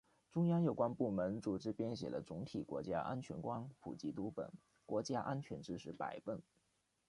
[0.31, 4.47] 中央有关部门组织编写了总体国家安全观普及读本——
[4.83, 6.39] 《国家安全知识百问》